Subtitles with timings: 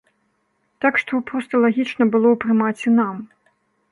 [0.85, 3.15] Так што, проста лагічна было прымаць і нам.